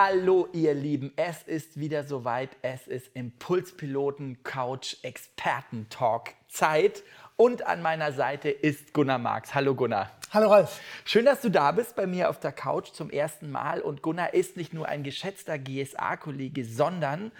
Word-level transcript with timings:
Hallo 0.00 0.46
ihr 0.52 0.74
Lieben, 0.74 1.12
es 1.16 1.42
ist 1.42 1.80
wieder 1.80 2.04
soweit. 2.04 2.50
Es 2.62 2.86
ist 2.86 3.10
Impulspiloten 3.16 4.44
Couch 4.44 4.94
Experten 5.02 5.88
Talk 5.90 6.34
Zeit 6.46 7.02
und 7.34 7.66
an 7.66 7.82
meiner 7.82 8.12
Seite 8.12 8.48
ist 8.48 8.94
Gunnar 8.94 9.18
Marx. 9.18 9.56
Hallo 9.56 9.74
Gunnar. 9.74 10.12
Hallo 10.30 10.50
Ralf. 10.50 10.80
Schön, 11.04 11.24
dass 11.24 11.40
du 11.40 11.48
da 11.50 11.72
bist 11.72 11.96
bei 11.96 12.06
mir 12.06 12.30
auf 12.30 12.38
der 12.38 12.52
Couch 12.52 12.92
zum 12.92 13.10
ersten 13.10 13.50
Mal 13.50 13.80
und 13.80 14.00
Gunnar 14.00 14.34
ist 14.34 14.56
nicht 14.56 14.72
nur 14.72 14.86
ein 14.86 15.02
geschätzter 15.02 15.58
GSA-Kollege, 15.58 16.64
sondern 16.64 17.32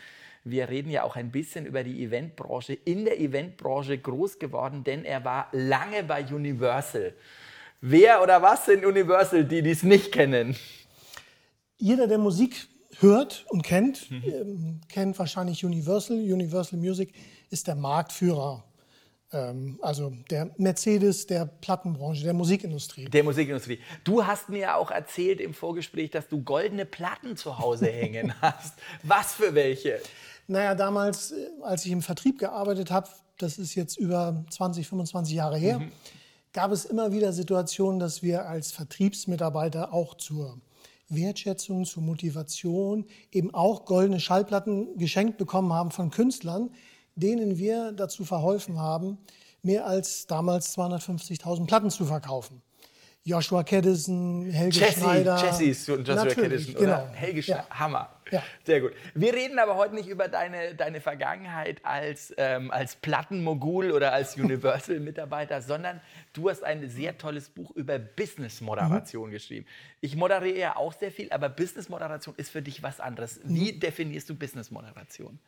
wir 0.43 0.69
reden 0.69 0.91
ja 0.91 1.05
auch 1.05 1.15
ein 1.15 1.31
bisschen 1.31 1.65
über 1.65 1.85
die 1.85 2.03
Eventbranche, 2.03 2.73
in 2.73 3.05
der 3.05 3.21
Eventbranche 3.21 3.97
groß 3.99 4.41
geworden, 4.41 4.83
denn 4.83 5.05
er 5.05 5.25
war 5.25 5.47
lange 5.53 6.03
bei 6.03 6.25
Universal. 6.25 7.15
Wer 7.81 8.21
oder 8.21 8.43
was 8.43 8.67
sind 8.67 8.85
Universal, 8.85 9.45
die 9.45 9.63
dies 9.63 9.85
nicht 9.85 10.11
kennen? 10.11 10.57
Jeder, 11.79 12.07
der 12.07 12.19
Musik 12.19 12.69
hört 12.99 13.47
und 13.49 13.63
kennt, 13.63 14.11
mhm. 14.11 14.23
ähm, 14.27 14.81
kennt 14.89 15.19
wahrscheinlich 15.19 15.65
Universal. 15.65 16.17
Universal 16.17 16.79
Music 16.79 17.13
ist 17.51 17.67
der 17.67 17.77
Marktführer. 17.77 18.65
Ähm, 19.33 19.79
also 19.83 20.13
der 20.31 20.51
Mercedes 20.57 21.27
der 21.27 21.47
Plattenbranche, 21.47 22.25
der 22.25 22.35
Musikindustrie. 22.35 23.05
Der 23.07 23.25
Musikindustrie. 23.25 23.79
Du 24.05 24.27
hast 24.27 24.49
mir 24.49 24.59
ja 24.59 24.75
auch 24.77 24.91
erzählt 24.91 25.41
im 25.41 25.55
Vorgespräch, 25.55 26.11
dass 26.11 26.29
du 26.29 26.43
goldene 26.43 26.85
Platten 26.85 27.37
zu 27.37 27.59
Hause 27.59 27.87
hängen 27.93 28.35
hast. 28.41 28.75
Was 29.03 29.35
für 29.35 29.55
welche? 29.55 30.01
Naja, 30.47 30.75
damals, 30.75 31.33
äh, 31.33 31.49
als 31.63 31.85
ich 31.85 31.93
im 31.93 32.03
Vertrieb 32.03 32.39
gearbeitet 32.39 32.91
habe, 32.91 33.09
das 33.37 33.59
ist 33.59 33.75
jetzt 33.75 33.99
über 33.99 34.45
20, 34.51 34.89
25 34.89 35.35
Jahre 35.35 35.59
her, 35.59 35.79
mhm. 35.79 35.93
gab 36.53 36.73
es 36.73 36.87
immer 36.87 37.13
wieder 37.13 37.33
Situationen, 37.33 38.01
dass 38.01 38.23
wir 38.23 38.49
als 38.49 38.73
Vertriebsmitarbeiter 38.73 39.93
auch 39.93 40.15
zur 40.15 40.59
Wertschätzung, 41.09 41.85
zur 41.85 42.03
Motivation 42.03 43.07
eben 43.33 43.55
auch 43.55 43.85
goldene 43.85 44.21
Schallplatten 44.21 44.99
geschenkt 44.99 45.39
bekommen 45.39 45.73
haben 45.73 45.91
von 45.91 46.11
Künstlern, 46.11 46.71
denen 47.15 47.59
wir 47.59 47.93
dazu 47.93 48.25
verholfen 48.25 48.79
haben, 48.79 49.19
mehr 49.63 49.87
als 49.87 50.27
damals 50.27 50.77
250.000 50.77 51.67
Platten 51.67 51.91
zu 51.91 52.05
verkaufen. 52.05 52.63
Joshua 53.25 53.63
Caddison, 53.63 54.47
Helge 54.47 54.79
Jesse, 54.79 55.01
Schneider. 55.01 55.53
Jesse 55.59 55.95
und 55.95 56.09
Joshua 56.09 56.27
Caddison, 56.27 56.77
oder? 56.77 56.85
Genau. 56.85 57.09
Helge 57.13 57.43
Schneider, 57.43 57.67
ja. 57.69 57.79
Hammer. 57.79 58.09
Ja. 58.31 58.43
Sehr 58.65 58.81
gut. 58.81 58.93
Wir 59.15 59.35
reden 59.35 59.59
aber 59.59 59.77
heute 59.77 59.95
nicht 59.95 60.09
über 60.09 60.29
deine, 60.29 60.75
deine 60.75 61.01
Vergangenheit 61.01 61.85
als, 61.85 62.35
ähm, 62.37 62.71
als 62.71 62.97
Plattenmogul 62.97 63.93
oder 63.93 64.13
als 64.13 64.37
Universal-Mitarbeiter, 64.39 65.63
sondern 65.63 66.01
du 66.33 66.51
hast 66.51 66.65
ein 66.65 66.89
sehr 66.89 67.19
tolles 67.19 67.49
Buch 67.49 67.71
über 67.73 67.99
Business-Moderation 67.99 69.29
mhm. 69.29 69.33
geschrieben. 69.33 69.67
Ich 70.01 70.17
moderiere 70.17 70.59
ja 70.59 70.77
auch 70.77 70.93
sehr 70.93 71.11
viel, 71.11 71.31
aber 71.31 71.49
Business-Moderation 71.49 72.35
ist 72.37 72.51
für 72.51 72.63
dich 72.63 72.83
was 72.83 73.01
anderes. 73.01 73.41
Wie 73.45 73.73
mhm. 73.73 73.81
definierst 73.81 74.29
du 74.31 74.35
Business-Moderation? 74.35 75.39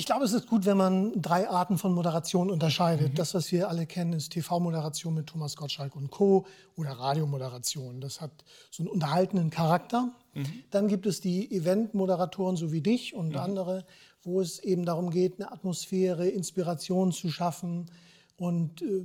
Ich 0.00 0.06
glaube, 0.06 0.24
es 0.24 0.32
ist 0.32 0.46
gut, 0.46 0.64
wenn 0.64 0.78
man 0.78 1.20
drei 1.20 1.50
Arten 1.50 1.76
von 1.76 1.92
Moderation 1.92 2.48
unterscheidet. 2.48 3.10
Mhm. 3.10 3.14
Das, 3.16 3.34
was 3.34 3.52
wir 3.52 3.68
alle 3.68 3.84
kennen, 3.84 4.14
ist 4.14 4.32
TV-Moderation 4.32 5.12
mit 5.12 5.26
Thomas 5.26 5.56
Gottschalk 5.56 5.94
und 5.94 6.10
Co. 6.10 6.46
oder 6.74 6.92
Radiomoderation. 6.92 8.00
Das 8.00 8.22
hat 8.22 8.30
so 8.70 8.82
einen 8.82 8.88
unterhaltenen 8.88 9.50
Charakter. 9.50 10.10
Mhm. 10.32 10.46
Dann 10.70 10.88
gibt 10.88 11.04
es 11.04 11.20
die 11.20 11.54
Event-Moderatoren, 11.54 12.56
so 12.56 12.72
wie 12.72 12.80
dich 12.80 13.12
und 13.12 13.32
mhm. 13.32 13.36
andere, 13.36 13.84
wo 14.22 14.40
es 14.40 14.58
eben 14.60 14.86
darum 14.86 15.10
geht, 15.10 15.38
eine 15.38 15.52
Atmosphäre, 15.52 16.26
Inspiration 16.26 17.12
zu 17.12 17.28
schaffen 17.28 17.90
und 18.38 18.80
äh, 18.80 19.04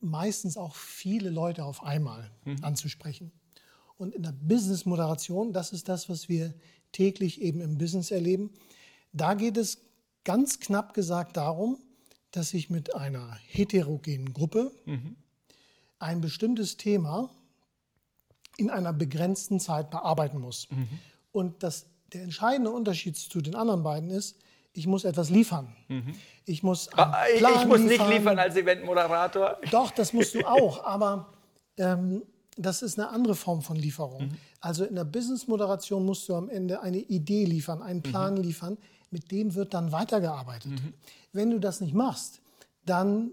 meistens 0.00 0.56
auch 0.56 0.76
viele 0.76 1.30
Leute 1.30 1.64
auf 1.64 1.82
einmal 1.82 2.30
mhm. 2.44 2.58
anzusprechen. 2.62 3.32
Und 3.96 4.14
in 4.14 4.22
der 4.22 4.34
Business-Moderation, 4.40 5.52
das 5.52 5.72
ist 5.72 5.88
das, 5.88 6.08
was 6.08 6.28
wir 6.28 6.54
täglich 6.92 7.40
eben 7.40 7.60
im 7.60 7.78
Business 7.78 8.12
erleben, 8.12 8.50
da 9.12 9.34
geht 9.34 9.56
es 9.56 9.89
ganz 10.24 10.60
knapp 10.60 10.94
gesagt 10.94 11.36
darum, 11.36 11.78
dass 12.30 12.54
ich 12.54 12.70
mit 12.70 12.94
einer 12.94 13.36
heterogenen 13.46 14.32
Gruppe 14.32 14.72
mhm. 14.84 15.16
ein 15.98 16.20
bestimmtes 16.20 16.76
Thema 16.76 17.30
in 18.56 18.70
einer 18.70 18.92
begrenzten 18.92 19.58
Zeit 19.58 19.90
bearbeiten 19.90 20.38
muss. 20.38 20.68
Mhm. 20.70 20.88
Und 21.32 21.62
das, 21.62 21.86
der 22.12 22.22
entscheidende 22.22 22.70
Unterschied 22.70 23.16
zu 23.16 23.40
den 23.40 23.54
anderen 23.54 23.82
beiden 23.82 24.10
ist, 24.10 24.36
ich 24.72 24.86
muss 24.86 25.04
etwas 25.04 25.30
liefern. 25.30 25.74
Mhm. 25.88 26.14
Ich 26.44 26.62
muss 26.62 26.88
ah, 26.96 27.24
ich 27.34 27.40
muss 27.66 27.80
liefern. 27.80 27.86
nicht 27.86 28.08
liefern 28.08 28.38
als 28.38 28.56
Eventmoderator. 28.56 29.58
Doch, 29.70 29.90
das 29.90 30.12
musst 30.12 30.34
du 30.34 30.40
auch, 30.46 30.84
aber 30.84 31.32
ähm, 31.76 32.22
das 32.56 32.82
ist 32.82 32.98
eine 32.98 33.08
andere 33.08 33.34
Form 33.34 33.62
von 33.62 33.76
Lieferung. 33.76 34.28
Mhm. 34.28 34.36
Also 34.60 34.84
in 34.84 34.94
der 34.94 35.04
Business-Moderation 35.04 36.04
musst 36.04 36.28
du 36.28 36.34
am 36.34 36.48
Ende 36.48 36.82
eine 36.82 36.98
Idee 36.98 37.44
liefern, 37.44 37.82
einen 37.82 38.02
Plan 38.02 38.34
mhm. 38.34 38.42
liefern, 38.42 38.78
mit 39.10 39.30
dem 39.30 39.54
wird 39.54 39.74
dann 39.74 39.92
weitergearbeitet. 39.92 40.70
Mhm. 40.70 40.94
Wenn 41.32 41.50
du 41.50 41.58
das 41.58 41.80
nicht 41.80 41.94
machst, 41.94 42.40
dann 42.84 43.32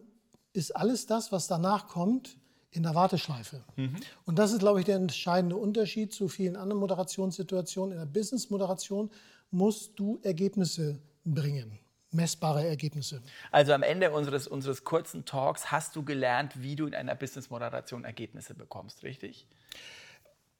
ist 0.53 0.75
alles 0.75 1.05
das, 1.05 1.31
was 1.31 1.47
danach 1.47 1.87
kommt, 1.87 2.37
in 2.71 2.83
der 2.83 2.95
Warteschleife. 2.95 3.63
Mhm. 3.75 3.95
Und 4.25 4.37
das 4.37 4.51
ist, 4.51 4.59
glaube 4.59 4.79
ich, 4.79 4.85
der 4.85 4.97
entscheidende 4.97 5.55
Unterschied 5.55 6.13
zu 6.13 6.27
vielen 6.27 6.55
anderen 6.55 6.79
Moderationssituationen. 6.79 7.93
In 7.93 7.99
der 7.99 8.05
Business-Moderation 8.05 9.09
musst 9.51 9.97
du 9.97 10.19
Ergebnisse 10.23 10.99
bringen 11.23 11.79
messbare 12.11 12.65
Ergebnisse. 12.65 13.21
Also 13.51 13.73
am 13.73 13.83
Ende 13.83 14.11
unseres, 14.11 14.47
unseres 14.47 14.83
kurzen 14.83 15.25
Talks 15.25 15.71
hast 15.71 15.95
du 15.95 16.03
gelernt, 16.03 16.61
wie 16.61 16.75
du 16.75 16.85
in 16.87 16.95
einer 16.95 17.15
Business-Moderation 17.15 18.03
Ergebnisse 18.03 18.53
bekommst, 18.53 19.03
richtig? 19.03 19.47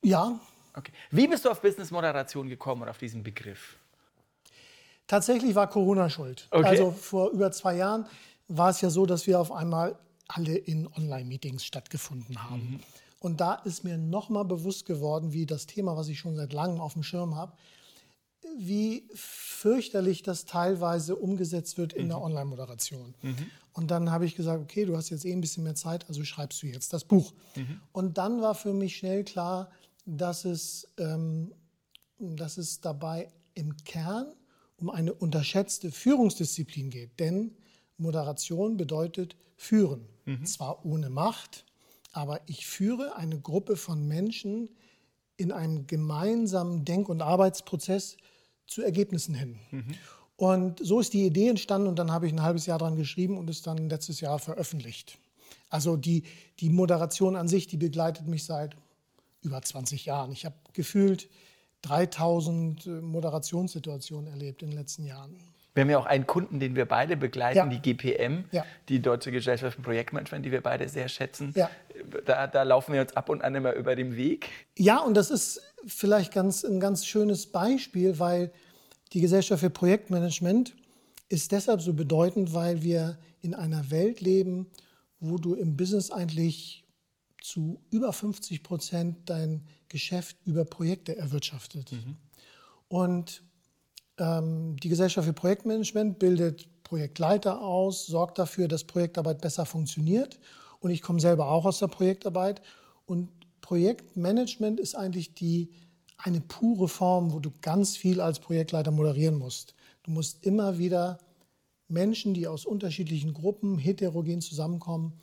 Ja. 0.04 0.40
Okay. 0.74 0.92
Wie 1.10 1.28
bist 1.28 1.46
du 1.46 1.50
auf 1.50 1.62
Business-Moderation 1.62 2.50
gekommen 2.50 2.84
und 2.84 2.90
auf 2.90 2.98
diesen 2.98 3.24
Begriff? 3.24 3.78
Tatsächlich 5.08 5.56
war 5.56 5.68
Corona 5.68 6.10
schuld. 6.10 6.48
Okay. 6.52 6.66
Also 6.66 6.92
vor 6.92 7.32
über 7.32 7.52
zwei 7.52 7.76
Jahren 7.76 8.06
war 8.48 8.70
es 8.70 8.82
ja 8.82 8.90
so, 8.90 9.06
dass 9.06 9.26
wir 9.28 9.40
auf 9.40 9.52
einmal 9.52 9.98
alle 10.28 10.56
in 10.56 10.88
Online-Meetings 10.88 11.64
stattgefunden 11.64 12.44
haben. 12.44 12.72
Mhm. 12.72 12.80
Und 13.20 13.42
da 13.42 13.56
ist 13.56 13.84
mir 13.84 13.98
nochmal 13.98 14.46
bewusst 14.46 14.86
geworden, 14.86 15.34
wie 15.34 15.46
das 15.46 15.66
Thema, 15.66 15.98
was 15.98 16.08
ich 16.08 16.20
schon 16.20 16.36
seit 16.36 16.54
langem 16.54 16.80
auf 16.80 16.94
dem 16.94 17.04
Schirm 17.04 17.36
habe, 17.36 17.54
wie 18.58 19.08
fürchterlich 19.14 20.24
das 20.24 20.46
teilweise 20.46 21.16
umgesetzt 21.16 21.78
wird 21.78 21.94
in 21.94 22.06
mhm. 22.06 22.10
der 22.10 22.22
Online-Moderation. 22.22 23.16
Mhm. 23.22 23.36
Und 23.74 23.92
dann 23.92 24.12
habe 24.12 24.26
ich 24.26 24.36
gesagt, 24.36 24.62
okay, 24.62 24.86
du 24.86 24.96
hast 24.96 25.10
jetzt 25.10 25.26
eh 25.26 25.32
ein 25.32 25.42
bisschen 25.42 25.64
mehr 25.64 25.76
Zeit, 25.76 26.08
also 26.08 26.24
schreibst 26.24 26.62
du 26.62 26.68
jetzt 26.68 26.94
das 26.94 27.04
Buch. 27.04 27.34
Mhm. 27.56 27.82
Und 27.92 28.18
dann 28.18 28.42
war 28.42 28.56
für 28.56 28.74
mich 28.74 28.98
schnell 28.98 29.24
klar, 29.24 29.70
dass 30.06 30.46
es, 30.46 30.88
ähm, 30.98 31.54
dass 32.18 32.58
es 32.58 32.82
dabei 32.82 33.30
im 33.54 33.76
Kern 33.84 34.34
um 34.78 34.90
eine 34.90 35.14
unterschätzte 35.14 35.92
Führungsdisziplin 35.92 36.90
geht. 36.90 37.20
Denn 37.20 37.56
Moderation 37.98 38.78
bedeutet 38.78 39.36
führen. 39.56 40.08
Mhm. 40.26 40.46
Zwar 40.46 40.86
ohne 40.86 41.10
Macht, 41.10 41.66
aber 42.12 42.42
ich 42.48 42.66
führe 42.66 43.16
eine 43.16 43.40
Gruppe 43.40 43.76
von 43.76 44.08
Menschen 44.08 44.70
in 45.36 45.52
einem 45.52 45.88
gemeinsamen 45.88 46.86
Denk- 46.86 47.10
und 47.10 47.22
Arbeitsprozess 47.22 48.18
zu 48.66 48.82
Ergebnissen 48.82 49.34
hin. 49.34 49.60
Mhm. 49.72 49.96
Und 50.36 50.86
so 50.86 51.00
ist 51.00 51.14
die 51.14 51.26
Idee 51.26 51.50
entstanden 51.50 51.88
und 51.88 51.98
dann 51.98 52.12
habe 52.12 52.28
ich 52.28 52.34
ein 52.34 52.44
halbes 52.44 52.68
Jahr 52.68 52.78
daran 52.78 52.96
geschrieben 52.96 53.38
und 53.38 53.50
es 53.50 53.64
dann 53.64 53.90
letztes 53.90 54.22
Jahr 54.22 54.38
veröffentlicht. 54.38 55.18
Also 55.70 55.98
die, 55.98 56.24
die 56.60 56.70
Moderation 56.70 57.36
an 57.36 57.48
sich, 57.48 57.68
die 57.68 57.78
begleitet 57.78 58.28
mich 58.28 58.46
seit 58.46 58.76
über 59.42 59.62
20 59.62 60.06
Jahren. 60.06 60.32
Ich 60.32 60.46
habe 60.46 60.56
gefühlt 60.74 61.30
3000 61.88 62.86
äh, 62.86 62.90
Moderationssituationen 62.90 64.32
erlebt 64.32 64.62
in 64.62 64.70
den 64.70 64.78
letzten 64.78 65.06
Jahren. 65.06 65.38
Wir 65.78 65.82
haben 65.84 65.92
ja 65.92 66.00
auch 66.00 66.08
einen 66.08 66.26
Kunden, 66.26 66.60
den 66.60 66.76
wir 66.76 66.86
beide 66.86 67.16
begleiten, 67.16 67.58
ja. 67.58 67.66
die 67.68 67.80
GPM, 67.80 68.46
ja. 68.52 68.66
die 68.90 69.00
Deutsche 69.00 69.32
Gesellschaft 69.32 69.76
für 69.76 69.84
Projektmanagement, 69.84 70.44
die 70.44 70.52
wir 70.52 70.62
beide 70.62 70.90
sehr 70.90 71.08
schätzen. 71.08 71.54
Ja. 71.56 71.70
Da, 72.26 72.48
da, 72.48 72.64
laufen 72.64 72.94
wir 72.94 73.02
uns 73.02 73.16
ab 73.16 73.30
und 73.30 73.44
an 73.44 73.54
immer 73.54 73.74
über 73.74 73.96
den 73.96 74.16
Weg. 74.16 74.50
Ja, 74.76 74.98
und 75.00 75.14
das 75.14 75.30
ist 75.30 75.62
vielleicht 75.86 76.34
ganz, 76.34 76.64
ein 76.64 76.80
ganz 76.80 77.06
schönes 77.06 77.46
Beispiel, 77.46 78.18
weil 78.18 78.52
die 79.14 79.22
Gesellschaft 79.22 79.60
für 79.60 79.70
Projektmanagement 79.70 80.74
ist 81.30 81.52
deshalb 81.52 81.82
so 81.82 81.94
bedeutend, 81.94 82.56
weil 82.56 82.82
wir 82.82 83.20
in 83.42 83.54
einer 83.54 83.92
Welt 83.92 84.20
leben, 84.20 84.66
wo 85.20 85.38
du 85.38 85.54
im 85.54 85.78
Business 85.78 86.10
eigentlich 86.10 86.87
zu 87.48 87.80
über 87.90 88.12
50 88.12 88.62
Prozent 88.62 89.18
dein 89.30 89.66
Geschäft 89.88 90.38
über 90.46 90.66
Projekte 90.66 91.18
erwirtschaftet. 91.18 91.92
Mhm. 91.92 92.18
Und 92.90 93.44
ähm, 94.18 94.76
die 94.78 94.90
Gesellschaft 94.90 95.28
für 95.28 95.34
Projektmanagement 95.34 96.20
bildet 96.20 96.68
Projektleiter 96.84 97.62
aus, 97.62 98.06
sorgt 98.06 98.38
dafür, 98.40 98.68
dass 98.68 98.84
Projektarbeit 98.84 99.42
besser 99.42 99.66
funktioniert 99.66 100.40
Und 100.80 100.92
ich 100.92 101.02
komme 101.02 101.20
selber 101.20 101.50
auch 101.50 101.66
aus 101.66 101.80
der 101.80 101.88
Projektarbeit. 101.88 102.62
Und 103.06 103.30
Projektmanagement 103.62 104.80
ist 104.80 104.96
eigentlich 104.96 105.34
die, 105.34 105.70
eine 106.18 106.42
pure 106.42 106.88
Form, 106.88 107.34
wo 107.34 107.40
du 107.40 107.52
ganz 107.62 107.98
viel 107.98 108.22
als 108.22 108.40
Projektleiter 108.40 108.92
moderieren 108.92 109.38
musst. 109.38 109.76
Du 110.04 110.12
musst 110.12 110.46
immer 110.46 110.78
wieder 110.78 111.18
Menschen, 111.88 112.34
die 112.34 112.48
aus 112.48 112.66
unterschiedlichen 112.66 113.34
Gruppen 113.34 113.78
heterogen 113.78 114.42
zusammenkommen, 114.42 115.14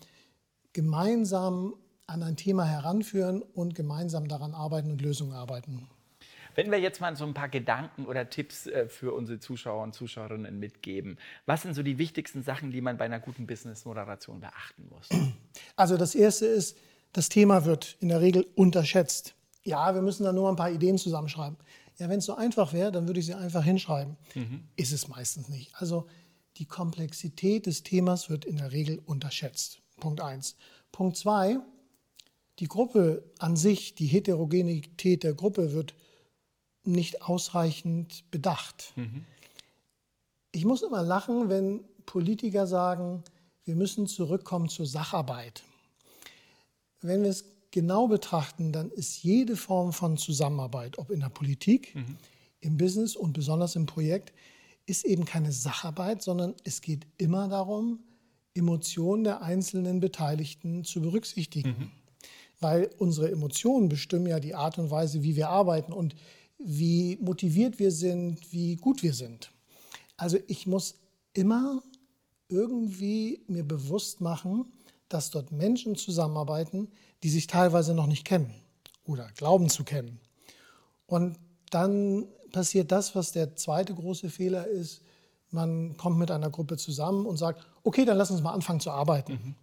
gemeinsam 0.72 1.74
an 2.06 2.22
ein 2.22 2.36
Thema 2.36 2.64
heranführen 2.64 3.42
und 3.42 3.74
gemeinsam 3.74 4.28
daran 4.28 4.54
arbeiten 4.54 4.90
und 4.90 5.00
Lösungen 5.00 5.32
arbeiten. 5.32 5.88
Wenn 6.54 6.70
wir 6.70 6.78
jetzt 6.78 7.00
mal 7.00 7.16
so 7.16 7.24
ein 7.24 7.34
paar 7.34 7.48
Gedanken 7.48 8.06
oder 8.06 8.30
Tipps 8.30 8.66
äh, 8.66 8.88
für 8.88 9.12
unsere 9.12 9.40
Zuschauer 9.40 9.82
und 9.82 9.94
Zuschauerinnen 9.94 10.58
mitgeben, 10.58 11.18
was 11.46 11.62
sind 11.62 11.74
so 11.74 11.82
die 11.82 11.98
wichtigsten 11.98 12.42
Sachen, 12.42 12.70
die 12.70 12.80
man 12.80 12.96
bei 12.96 13.06
einer 13.06 13.18
guten 13.18 13.46
Business-Moderation 13.46 14.40
beachten 14.40 14.88
muss? 14.88 15.08
Also 15.76 15.96
das 15.96 16.14
Erste 16.14 16.46
ist, 16.46 16.76
das 17.12 17.28
Thema 17.28 17.64
wird 17.64 17.96
in 18.00 18.08
der 18.08 18.20
Regel 18.20 18.46
unterschätzt. 18.54 19.34
Ja, 19.64 19.94
wir 19.94 20.02
müssen 20.02 20.24
da 20.24 20.32
nur 20.32 20.48
ein 20.48 20.56
paar 20.56 20.70
Ideen 20.70 20.98
zusammenschreiben. 20.98 21.56
Ja, 21.98 22.08
wenn 22.08 22.18
es 22.18 22.26
so 22.26 22.34
einfach 22.34 22.72
wäre, 22.72 22.92
dann 22.92 23.06
würde 23.06 23.20
ich 23.20 23.26
sie 23.26 23.34
einfach 23.34 23.64
hinschreiben. 23.64 24.16
Mhm. 24.34 24.64
Ist 24.76 24.92
es 24.92 25.08
meistens 25.08 25.48
nicht. 25.48 25.72
Also 25.76 26.06
die 26.56 26.66
Komplexität 26.66 27.66
des 27.66 27.82
Themas 27.82 28.30
wird 28.30 28.44
in 28.44 28.56
der 28.56 28.72
Regel 28.72 29.00
unterschätzt. 29.06 29.80
Punkt 30.00 30.20
eins. 30.20 30.56
Punkt 30.92 31.16
zwei, 31.16 31.58
die 32.58 32.68
Gruppe 32.68 33.24
an 33.38 33.56
sich, 33.56 33.94
die 33.94 34.06
Heterogenität 34.06 35.22
der 35.22 35.34
Gruppe 35.34 35.72
wird 35.72 35.94
nicht 36.84 37.22
ausreichend 37.22 38.30
bedacht. 38.30 38.92
Mhm. 38.96 39.24
Ich 40.52 40.64
muss 40.64 40.82
immer 40.82 41.02
lachen, 41.02 41.48
wenn 41.48 41.84
Politiker 42.06 42.66
sagen, 42.66 43.24
wir 43.64 43.74
müssen 43.74 44.06
zurückkommen 44.06 44.68
zur 44.68 44.86
Sacharbeit. 44.86 45.62
Wenn 47.00 47.22
wir 47.22 47.30
es 47.30 47.44
genau 47.70 48.06
betrachten, 48.06 48.70
dann 48.70 48.90
ist 48.90 49.22
jede 49.22 49.56
Form 49.56 49.92
von 49.92 50.16
Zusammenarbeit, 50.16 50.98
ob 50.98 51.10
in 51.10 51.20
der 51.20 51.28
Politik, 51.28 51.94
mhm. 51.94 52.16
im 52.60 52.76
Business 52.76 53.16
und 53.16 53.32
besonders 53.32 53.74
im 53.74 53.86
Projekt, 53.86 54.32
ist 54.86 55.04
eben 55.04 55.24
keine 55.24 55.50
Sacharbeit, 55.50 56.22
sondern 56.22 56.54
es 56.62 56.82
geht 56.82 57.06
immer 57.16 57.48
darum, 57.48 58.00
Emotionen 58.54 59.24
der 59.24 59.42
einzelnen 59.42 59.98
Beteiligten 59.98 60.84
zu 60.84 61.00
berücksichtigen. 61.00 61.70
Mhm. 61.70 61.90
Weil 62.64 62.88
unsere 62.96 63.30
Emotionen 63.30 63.90
bestimmen 63.90 64.26
ja 64.26 64.40
die 64.40 64.54
Art 64.54 64.78
und 64.78 64.90
Weise, 64.90 65.22
wie 65.22 65.36
wir 65.36 65.50
arbeiten 65.50 65.92
und 65.92 66.16
wie 66.56 67.18
motiviert 67.20 67.78
wir 67.78 67.90
sind, 67.90 68.50
wie 68.54 68.76
gut 68.76 69.02
wir 69.02 69.12
sind. 69.12 69.50
Also 70.16 70.38
ich 70.46 70.66
muss 70.66 70.94
immer 71.34 71.82
irgendwie 72.48 73.42
mir 73.48 73.64
bewusst 73.64 74.22
machen, 74.22 74.64
dass 75.10 75.30
dort 75.30 75.52
Menschen 75.52 75.94
zusammenarbeiten, 75.94 76.88
die 77.22 77.28
sich 77.28 77.48
teilweise 77.48 77.92
noch 77.92 78.06
nicht 78.06 78.24
kennen 78.24 78.54
oder 79.04 79.28
glauben 79.36 79.68
zu 79.68 79.84
kennen. 79.84 80.18
Und 81.06 81.36
dann 81.68 82.28
passiert 82.50 82.90
das, 82.92 83.14
was 83.14 83.32
der 83.32 83.56
zweite 83.56 83.94
große 83.94 84.30
Fehler 84.30 84.66
ist. 84.68 85.02
Man 85.50 85.98
kommt 85.98 86.16
mit 86.16 86.30
einer 86.30 86.48
Gruppe 86.48 86.78
zusammen 86.78 87.26
und 87.26 87.36
sagt, 87.36 87.66
okay, 87.82 88.06
dann 88.06 88.16
lass 88.16 88.30
uns 88.30 88.40
mal 88.40 88.54
anfangen 88.54 88.80
zu 88.80 88.90
arbeiten. 88.90 89.32
Mhm. 89.32 89.54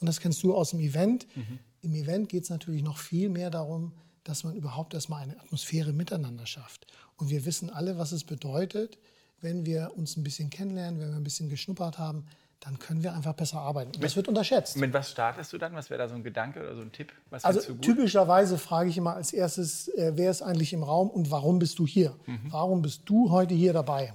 Und 0.00 0.06
das 0.06 0.20
kennst 0.20 0.42
du 0.42 0.54
aus 0.54 0.68
dem 0.68 0.80
Event. 0.80 1.26
Mhm. 1.34 1.58
Im 1.82 1.94
Event 1.94 2.28
geht 2.28 2.44
es 2.44 2.50
natürlich 2.50 2.82
noch 2.82 2.98
viel 2.98 3.28
mehr 3.28 3.50
darum, 3.50 3.92
dass 4.24 4.44
man 4.44 4.54
überhaupt 4.54 4.94
erstmal 4.94 5.22
eine 5.22 5.38
Atmosphäre 5.40 5.92
miteinander 5.92 6.46
schafft. 6.46 6.86
Und 7.16 7.30
wir 7.30 7.44
wissen 7.44 7.70
alle, 7.70 7.98
was 7.98 8.12
es 8.12 8.24
bedeutet, 8.24 8.98
wenn 9.40 9.66
wir 9.66 9.92
uns 9.96 10.16
ein 10.16 10.22
bisschen 10.22 10.48
kennenlernen, 10.48 11.00
wenn 11.00 11.10
wir 11.10 11.16
ein 11.16 11.24
bisschen 11.24 11.50
geschnuppert 11.50 11.98
haben, 11.98 12.24
dann 12.60 12.78
können 12.78 13.02
wir 13.02 13.12
einfach 13.12 13.34
besser 13.34 13.58
arbeiten. 13.58 13.90
Und 13.96 14.04
das 14.04 14.14
wird 14.14 14.28
unterschätzt. 14.28 14.76
Mit 14.76 14.92
was 14.92 15.10
startest 15.10 15.52
du 15.52 15.58
dann? 15.58 15.74
Was 15.74 15.90
wäre 15.90 15.98
da 15.98 16.08
so 16.08 16.14
ein 16.14 16.22
Gedanke 16.22 16.60
oder 16.60 16.76
so 16.76 16.82
ein 16.82 16.92
Tipp? 16.92 17.12
also 17.30 17.74
typischerweise 17.74 18.56
frage 18.56 18.88
ich 18.88 18.96
immer 18.96 19.16
als 19.16 19.32
erstes, 19.32 19.88
äh, 19.88 20.12
wer 20.14 20.30
ist 20.30 20.42
eigentlich 20.42 20.72
im 20.72 20.84
Raum 20.84 21.10
und 21.10 21.32
warum 21.32 21.58
bist 21.58 21.80
du 21.80 21.86
hier? 21.88 22.14
Mhm. 22.26 22.40
Warum 22.50 22.82
bist 22.82 23.02
du 23.06 23.30
heute 23.30 23.54
hier 23.54 23.72
dabei? 23.72 24.14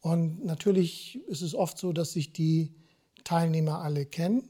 Und 0.00 0.46
natürlich 0.46 1.20
ist 1.28 1.42
es 1.42 1.54
oft 1.54 1.76
so, 1.76 1.92
dass 1.92 2.12
sich 2.12 2.32
die 2.32 2.72
Teilnehmer 3.24 3.82
alle 3.82 4.06
kennen, 4.06 4.48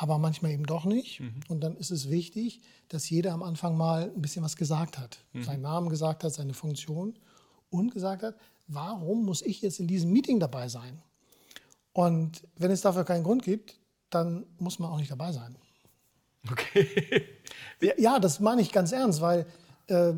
aber 0.00 0.16
manchmal 0.16 0.52
eben 0.52 0.64
doch 0.64 0.86
nicht. 0.86 1.20
Mhm. 1.20 1.40
Und 1.48 1.60
dann 1.60 1.76
ist 1.76 1.90
es 1.90 2.08
wichtig, 2.08 2.62
dass 2.88 3.10
jeder 3.10 3.34
am 3.34 3.42
Anfang 3.42 3.76
mal 3.76 4.04
ein 4.04 4.22
bisschen 4.22 4.42
was 4.42 4.56
gesagt 4.56 4.96
hat. 4.96 5.18
Mhm. 5.34 5.42
Seinen 5.42 5.60
Namen 5.60 5.90
gesagt 5.90 6.24
hat, 6.24 6.32
seine 6.32 6.54
Funktion 6.54 7.18
und 7.68 7.92
gesagt 7.92 8.22
hat, 8.22 8.34
warum 8.66 9.26
muss 9.26 9.42
ich 9.42 9.60
jetzt 9.60 9.78
in 9.78 9.86
diesem 9.86 10.10
Meeting 10.10 10.40
dabei 10.40 10.70
sein? 10.70 11.02
Und 11.92 12.42
wenn 12.56 12.70
es 12.70 12.80
dafür 12.80 13.04
keinen 13.04 13.24
Grund 13.24 13.42
gibt, 13.42 13.78
dann 14.08 14.46
muss 14.58 14.78
man 14.78 14.90
auch 14.90 14.96
nicht 14.96 15.10
dabei 15.10 15.32
sein. 15.32 15.54
Okay. 16.50 17.26
ja, 17.98 18.18
das 18.18 18.40
meine 18.40 18.62
ich 18.62 18.72
ganz 18.72 18.92
ernst, 18.92 19.20
weil 19.20 19.44
äh, 19.88 20.14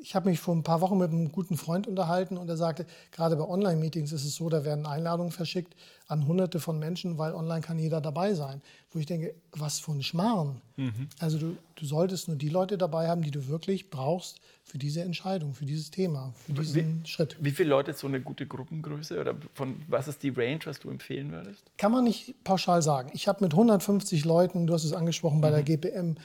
ich 0.00 0.14
habe 0.14 0.28
mich 0.28 0.38
vor 0.38 0.54
ein 0.54 0.62
paar 0.62 0.80
Wochen 0.80 0.98
mit 0.98 1.10
einem 1.10 1.32
guten 1.32 1.56
Freund 1.56 1.86
unterhalten 1.86 2.36
und 2.36 2.48
er 2.48 2.56
sagte, 2.56 2.86
gerade 3.12 3.36
bei 3.36 3.44
Online-Meetings 3.44 4.12
ist 4.12 4.24
es 4.24 4.34
so, 4.34 4.48
da 4.48 4.64
werden 4.64 4.86
Einladungen 4.86 5.32
verschickt 5.32 5.74
an 6.06 6.26
hunderte 6.26 6.60
von 6.60 6.78
Menschen, 6.78 7.18
weil 7.18 7.34
online 7.34 7.62
kann 7.62 7.78
jeder 7.78 8.00
dabei 8.00 8.34
sein. 8.34 8.62
Wo 8.92 8.98
ich 8.98 9.06
denke, 9.06 9.34
was 9.52 9.80
für 9.80 9.92
ein 9.92 10.02
Schmarrn. 10.02 10.60
Mhm. 10.76 11.08
Also 11.18 11.38
du, 11.38 11.56
du 11.74 11.86
solltest 11.86 12.28
nur 12.28 12.36
die 12.36 12.48
Leute 12.48 12.78
dabei 12.78 13.08
haben, 13.08 13.22
die 13.22 13.30
du 13.30 13.48
wirklich 13.48 13.90
brauchst 13.90 14.40
für 14.62 14.78
diese 14.78 15.02
Entscheidung, 15.02 15.54
für 15.54 15.64
dieses 15.64 15.90
Thema, 15.90 16.34
für 16.44 16.52
diesen 16.52 17.02
wie, 17.02 17.08
Schritt. 17.08 17.36
Wie 17.40 17.50
viele 17.50 17.70
Leute 17.70 17.92
ist 17.92 18.00
so 18.00 18.06
eine 18.06 18.20
gute 18.20 18.46
Gruppengröße 18.46 19.18
oder 19.18 19.34
von 19.54 19.82
was 19.88 20.08
ist 20.08 20.22
die 20.22 20.30
Range, 20.30 20.60
was 20.64 20.78
du 20.78 20.90
empfehlen 20.90 21.32
würdest? 21.32 21.64
Kann 21.78 21.92
man 21.92 22.04
nicht 22.04 22.44
pauschal 22.44 22.82
sagen. 22.82 23.10
Ich 23.14 23.28
habe 23.28 23.42
mit 23.42 23.52
150 23.52 24.24
Leuten, 24.24 24.66
du 24.66 24.74
hast 24.74 24.84
es 24.84 24.92
angesprochen, 24.92 25.40
bei 25.40 25.50
mhm. 25.50 25.54
der 25.54 25.62
GPM 25.62 26.16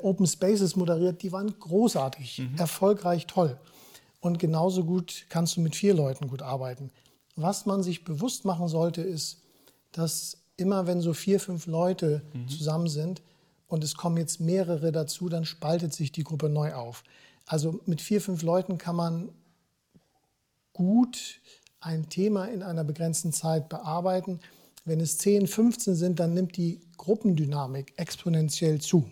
Open 0.00 0.26
Spaces 0.26 0.76
moderiert, 0.76 1.22
die 1.22 1.32
waren 1.32 1.54
großartig, 1.58 2.38
mhm. 2.38 2.58
erfolgreich, 2.58 3.26
toll. 3.26 3.58
Und 4.20 4.38
genauso 4.38 4.84
gut 4.84 5.26
kannst 5.28 5.56
du 5.56 5.60
mit 5.60 5.74
vier 5.74 5.94
Leuten 5.94 6.28
gut 6.28 6.42
arbeiten. 6.42 6.90
Was 7.34 7.66
man 7.66 7.82
sich 7.82 8.04
bewusst 8.04 8.44
machen 8.44 8.68
sollte, 8.68 9.02
ist, 9.02 9.42
dass 9.90 10.38
immer 10.56 10.86
wenn 10.86 11.00
so 11.00 11.12
vier, 11.12 11.40
fünf 11.40 11.66
Leute 11.66 12.22
mhm. 12.32 12.48
zusammen 12.48 12.88
sind 12.88 13.22
und 13.66 13.82
es 13.82 13.96
kommen 13.96 14.18
jetzt 14.18 14.40
mehrere 14.40 14.92
dazu, 14.92 15.28
dann 15.28 15.44
spaltet 15.44 15.92
sich 15.92 16.12
die 16.12 16.24
Gruppe 16.24 16.48
neu 16.48 16.74
auf. 16.74 17.02
Also 17.46 17.80
mit 17.86 18.00
vier, 18.00 18.20
fünf 18.20 18.42
Leuten 18.42 18.78
kann 18.78 18.96
man 18.96 19.30
gut 20.72 21.40
ein 21.80 22.08
Thema 22.08 22.44
in 22.46 22.62
einer 22.62 22.84
begrenzten 22.84 23.32
Zeit 23.32 23.68
bearbeiten. 23.68 24.40
Wenn 24.84 25.00
es 25.00 25.18
10, 25.18 25.46
15 25.46 25.94
sind, 25.94 26.20
dann 26.20 26.34
nimmt 26.34 26.56
die 26.56 26.80
Gruppendynamik 26.96 27.92
exponentiell 27.96 28.80
zu. 28.80 29.10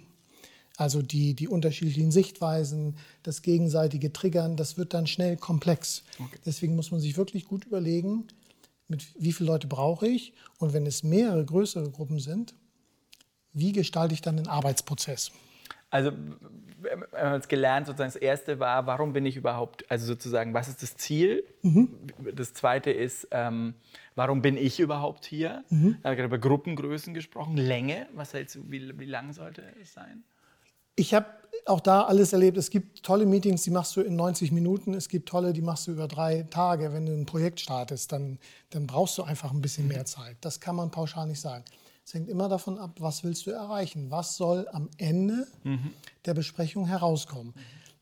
Also 0.80 1.02
die, 1.02 1.34
die 1.34 1.46
unterschiedlichen 1.46 2.10
Sichtweisen, 2.10 2.96
das 3.22 3.42
gegenseitige 3.42 4.14
Triggern, 4.14 4.56
das 4.56 4.78
wird 4.78 4.94
dann 4.94 5.06
schnell 5.06 5.36
komplex. 5.36 6.04
Okay. 6.18 6.38
Deswegen 6.46 6.74
muss 6.74 6.90
man 6.90 7.00
sich 7.00 7.18
wirklich 7.18 7.44
gut 7.44 7.66
überlegen, 7.66 8.28
mit 8.88 9.04
wie 9.18 9.34
viele 9.34 9.50
Leute 9.50 9.66
brauche 9.66 10.08
ich 10.08 10.32
und 10.56 10.72
wenn 10.72 10.86
es 10.86 11.02
mehrere 11.02 11.44
größere 11.44 11.90
Gruppen 11.90 12.18
sind, 12.18 12.54
wie 13.52 13.72
gestalte 13.72 14.14
ich 14.14 14.22
dann 14.22 14.38
den 14.38 14.48
Arbeitsprozess? 14.48 15.32
Also 15.90 16.12
wir 16.80 16.92
haben 17.12 17.34
jetzt 17.34 17.50
gelernt, 17.50 17.86
sozusagen 17.86 18.12
das 18.14 18.16
erste 18.16 18.58
war, 18.58 18.86
warum 18.86 19.12
bin 19.12 19.26
ich 19.26 19.36
überhaupt, 19.36 19.84
also 19.90 20.06
sozusagen, 20.06 20.54
was 20.54 20.68
ist 20.68 20.82
das 20.82 20.96
Ziel? 20.96 21.44
Mhm. 21.60 21.90
Das 22.34 22.54
zweite 22.54 22.90
ist, 22.90 23.28
ähm, 23.32 23.74
warum 24.14 24.40
bin 24.40 24.56
ich 24.56 24.80
überhaupt 24.80 25.26
hier? 25.26 25.62
Mhm. 25.68 25.98
Wir 26.00 26.10
haben 26.10 26.16
gerade 26.16 26.24
über 26.24 26.38
Gruppengrößen 26.38 27.12
gesprochen, 27.12 27.58
Länge, 27.58 28.08
was 28.14 28.32
du, 28.32 28.38
wie, 28.70 28.98
wie 28.98 29.04
lang 29.04 29.34
sollte 29.34 29.62
es 29.82 29.92
sein? 29.92 30.24
Ich 30.96 31.14
habe 31.14 31.26
auch 31.66 31.80
da 31.80 32.04
alles 32.04 32.32
erlebt. 32.32 32.56
Es 32.56 32.70
gibt 32.70 33.02
tolle 33.02 33.26
Meetings, 33.26 33.62
die 33.62 33.70
machst 33.70 33.94
du 33.96 34.00
in 34.00 34.16
90 34.16 34.52
Minuten. 34.52 34.94
Es 34.94 35.08
gibt 35.08 35.28
tolle, 35.28 35.52
die 35.52 35.62
machst 35.62 35.86
du 35.86 35.92
über 35.92 36.08
drei 36.08 36.42
Tage. 36.50 36.92
Wenn 36.92 37.06
du 37.06 37.12
ein 37.12 37.26
Projekt 37.26 37.60
startest, 37.60 38.12
dann, 38.12 38.38
dann 38.70 38.86
brauchst 38.86 39.18
du 39.18 39.22
einfach 39.22 39.52
ein 39.52 39.60
bisschen 39.60 39.88
mehr 39.88 40.04
Zeit. 40.04 40.36
Das 40.40 40.60
kann 40.60 40.76
man 40.76 40.90
pauschal 40.90 41.26
nicht 41.26 41.40
sagen. 41.40 41.64
Es 42.04 42.14
hängt 42.14 42.28
immer 42.28 42.48
davon 42.48 42.78
ab, 42.78 42.96
was 42.98 43.22
willst 43.22 43.46
du 43.46 43.50
erreichen? 43.50 44.10
Was 44.10 44.36
soll 44.36 44.68
am 44.72 44.88
Ende 44.96 45.46
mhm. 45.62 45.92
der 46.24 46.34
Besprechung 46.34 46.86
herauskommen? 46.86 47.54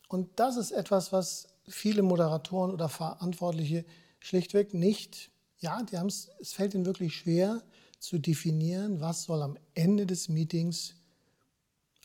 Und 0.07 0.27
das 0.37 0.57
ist 0.57 0.71
etwas, 0.71 1.13
was 1.13 1.47
viele 1.67 2.01
Moderatoren 2.01 2.71
oder 2.71 2.89
Verantwortliche 2.89 3.85
schlichtweg 4.19 4.73
nicht, 4.73 5.29
ja, 5.59 5.83
die 5.83 5.95
es 5.95 6.53
fällt 6.53 6.73
ihnen 6.73 6.85
wirklich 6.85 7.15
schwer 7.15 7.61
zu 7.99 8.17
definieren, 8.17 9.01
was 9.01 9.23
soll 9.23 9.41
am 9.41 9.57
Ende 9.75 10.05
des 10.05 10.29
Meetings 10.29 10.95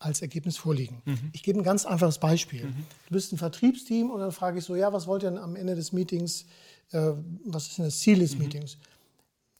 als 0.05 0.23
Ergebnis 0.23 0.57
vorliegen. 0.57 1.03
Mhm. 1.05 1.31
Ich 1.33 1.43
gebe 1.43 1.59
ein 1.59 1.65
ganz 1.65 1.87
einfaches 1.87 2.19
Beispiel. 2.19 2.65
Mhm. 2.67 2.85
Du 3.09 3.15
bist 3.15 3.33
ein 3.33 3.39
Vertriebsteam 3.39 4.11
und 4.11 4.21
dann 4.21 4.33
frage 4.33 4.59
ich 4.59 4.65
so, 4.65 4.77
ja, 4.77 4.93
was 4.93 5.07
wollt 5.07 5.23
ihr 5.23 5.31
denn 5.31 5.39
am 5.39 5.57
Ende 5.57 5.75
des 5.75 5.93
Meetings, 5.93 6.45
äh, 6.93 7.13
was 7.45 7.69
ist 7.69 7.79
denn 7.79 7.87
das 7.87 7.99
Ziel 7.99 8.19
des 8.19 8.35
mhm. 8.35 8.43
Meetings? 8.43 8.77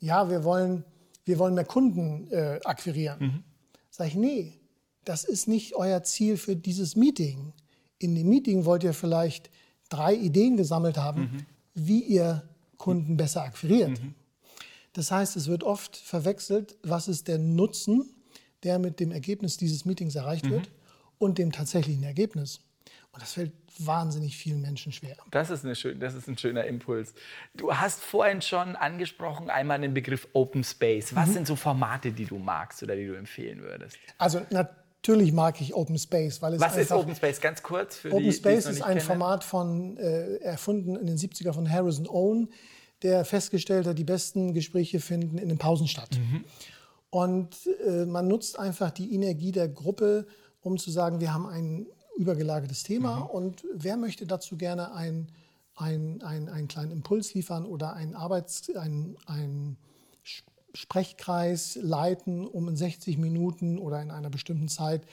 Ja, 0.01 0.29
wir 0.29 0.45
wollen, 0.45 0.85
wir 1.25 1.39
wollen 1.39 1.55
mehr 1.55 1.65
Kunden 1.65 2.31
äh, 2.31 2.61
akquirieren. 2.65 3.19
Mhm. 3.21 3.43
Sag 3.91 4.09
ich, 4.09 4.15
nee, 4.15 4.53
das 5.05 5.25
ist 5.25 5.49
nicht 5.49 5.75
euer 5.77 6.03
Ziel 6.03 6.37
für 6.37 6.57
dieses 6.57 6.95
Meeting. 6.95 7.53
In 7.99 8.15
dem 8.15 8.29
Meeting 8.29 8.65
wollt 8.65 8.85
ihr 8.85 8.95
vielleicht 8.95 9.51
drei 9.89 10.15
Ideen 10.15 10.57
gesammelt 10.57 10.99
haben, 10.99 11.23
mhm. 11.23 11.47
wie 11.75 12.03
ihr 12.03 12.43
Kunden 12.77 13.17
besser 13.17 13.43
akquiriert. 13.43 14.03
Mhm. 14.03 14.15
Das 14.93 15.11
heißt, 15.11 15.37
es 15.37 15.49
wird 15.49 15.65
oft 15.65 15.97
verwechselt, 15.97 16.77
was 16.83 17.09
ist 17.09 17.29
der 17.29 17.39
Nutzen 17.39 18.13
der 18.64 18.78
mit 18.78 19.00
dem 19.00 19.12
Ergebnis 19.12 19.56
dieses 19.56 19.85
Meetings 19.85 20.14
erreicht 20.14 20.47
mhm. 20.47 20.50
wird 20.50 20.71
und 21.18 21.38
dem 21.38 21.52
tatsächlichen 21.52 22.02
Ergebnis. 22.02 22.61
Und 23.12 23.23
das 23.23 23.35
fällt 23.35 23.52
wahnsinnig 23.78 24.37
vielen 24.37 24.61
Menschen 24.61 24.92
schwer. 24.92 25.16
Das 25.30 25.50
ist, 25.50 25.64
eine 25.64 25.76
schön, 25.76 26.00
das 26.00 26.14
ist 26.14 26.28
ein 26.28 26.37
schöner 26.37 26.64
Impuls. 26.64 27.14
Du 27.54 27.73
hast 27.73 28.00
vorhin 28.00 28.42
schon 28.42 28.76
angesprochen, 28.76 29.50
einmal 29.50 29.80
den 29.80 29.94
Begriff 29.94 30.26
Open 30.33 30.64
Space. 30.64 31.14
Was 31.14 31.28
mhm. 31.28 31.33
sind 31.35 31.47
so 31.47 31.56
Formate, 31.56 32.12
die 32.12 32.25
du 32.25 32.38
magst 32.38 32.83
oder 32.83 32.97
die 32.97 33.06
du 33.06 33.14
empfehlen 33.14 33.62
würdest? 33.62 33.97
Also 34.18 34.42
natürlich 34.50 35.33
mag 35.33 35.61
ich 35.61 35.75
Open 35.75 35.99
Space. 35.99 36.42
Weil 36.42 36.54
es 36.54 36.61
Was 36.61 36.76
ist 36.76 36.92
Open 36.92 37.14
Space? 37.14 37.40
Ganz 37.40 37.62
kurz 37.62 37.97
für 37.97 38.12
Open 38.12 38.25
die, 38.25 38.33
Space 38.33 38.66
ist 38.66 38.83
ein 38.83 38.99
kennen. 38.99 39.00
Format 39.00 39.44
von, 39.44 39.97
äh, 39.97 40.37
erfunden 40.37 40.97
in 40.97 41.06
den 41.06 41.16
70er 41.16 41.52
von 41.52 41.71
Harrison 41.71 42.09
Owen, 42.09 42.49
der 43.02 43.25
festgestellt 43.25 43.87
hat, 43.87 43.99
die 43.99 44.04
besten 44.04 44.54
Gespräche 44.54 44.99
finden 44.99 45.38
in 45.38 45.49
den 45.49 45.59
Pausen 45.59 45.87
statt. 45.87 46.11
Mhm. 46.18 46.44
Und 47.14 47.68
äh, 47.87 48.06
man 48.06 48.26
nutzt 48.26 48.59
einfach 48.59 48.90
die 48.90 49.14
Energie 49.14 49.52
der 49.52 49.68
Gruppe, 49.68 50.26
um 50.62 50.78
zu 50.78 50.90
sagen, 50.90 51.21
wir 51.21 51.33
haben 51.33 51.47
ein 51.47 51.87
übergelagertes 52.16 52.83
Thema 52.83 53.21
mhm. 53.21 53.26
und 53.26 53.64
wer 53.73 53.97
möchte 53.97 54.26
dazu 54.26 54.56
gerne 54.56 54.92
ein, 54.94 55.28
ein, 55.76 56.23
ein, 56.23 56.49
einen 56.49 56.66
kleinen 56.66 56.90
Impuls 56.90 57.33
liefern 57.33 57.66
oder 57.66 57.92
einen 57.92 58.16
Arbeits-, 58.16 58.68
ein, 58.75 59.16
ein 59.26 59.76
Sprechkreis 60.75 61.78
leiten, 61.80 62.49
um 62.49 62.66
in 62.68 62.76
60 62.76 63.16
Minuten 63.16 63.78
oder 63.78 64.02
in 64.02 64.11
einer 64.11 64.30
bestimmten 64.30 64.66
Zeit 64.66 65.06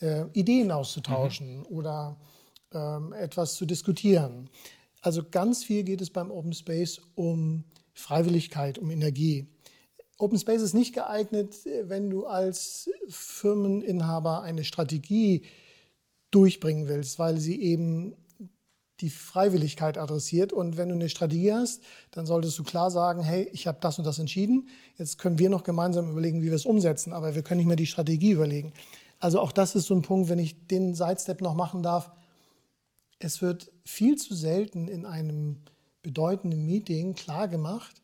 äh, 0.00 0.26
Ideen 0.34 0.70
auszutauschen 0.70 1.58
mhm. 1.58 1.66
oder 1.66 2.16
ähm, 2.72 3.12
etwas 3.12 3.56
zu 3.56 3.66
diskutieren. 3.66 4.48
Also 5.02 5.24
ganz 5.28 5.64
viel 5.64 5.82
geht 5.82 6.00
es 6.00 6.10
beim 6.10 6.30
Open 6.30 6.52
Space 6.52 7.00
um 7.16 7.64
Freiwilligkeit, 7.92 8.78
um 8.78 8.88
Energie. 8.92 9.48
Open 10.20 10.38
Space 10.38 10.60
ist 10.60 10.74
nicht 10.74 10.94
geeignet, 10.94 11.56
wenn 11.84 12.10
du 12.10 12.26
als 12.26 12.90
Firmeninhaber 13.08 14.42
eine 14.42 14.64
Strategie 14.64 15.42
durchbringen 16.30 16.88
willst, 16.88 17.18
weil 17.18 17.38
sie 17.38 17.60
eben 17.60 18.14
die 19.00 19.08
Freiwilligkeit 19.08 19.96
adressiert. 19.96 20.52
Und 20.52 20.76
wenn 20.76 20.90
du 20.90 20.94
eine 20.94 21.08
Strategie 21.08 21.54
hast, 21.54 21.82
dann 22.10 22.26
solltest 22.26 22.58
du 22.58 22.64
klar 22.64 22.90
sagen, 22.90 23.22
hey, 23.22 23.48
ich 23.52 23.66
habe 23.66 23.78
das 23.80 23.98
und 23.98 24.04
das 24.04 24.18
entschieden. 24.18 24.68
Jetzt 24.98 25.18
können 25.18 25.38
wir 25.38 25.48
noch 25.48 25.64
gemeinsam 25.64 26.10
überlegen, 26.10 26.42
wie 26.42 26.48
wir 26.48 26.54
es 26.54 26.66
umsetzen, 26.66 27.14
aber 27.14 27.34
wir 27.34 27.42
können 27.42 27.58
nicht 27.58 27.66
mehr 27.66 27.76
die 27.76 27.86
Strategie 27.86 28.32
überlegen. 28.32 28.74
Also 29.20 29.40
auch 29.40 29.52
das 29.52 29.74
ist 29.74 29.86
so 29.86 29.94
ein 29.94 30.02
Punkt, 30.02 30.28
wenn 30.28 30.38
ich 30.38 30.66
den 30.66 30.94
Sidestep 30.94 31.40
noch 31.40 31.54
machen 31.54 31.82
darf. 31.82 32.10
Es 33.18 33.40
wird 33.40 33.72
viel 33.86 34.16
zu 34.16 34.34
selten 34.34 34.86
in 34.86 35.06
einem 35.06 35.62
bedeutenden 36.02 36.66
Meeting 36.66 37.14
klar 37.14 37.48
gemacht, 37.48 38.02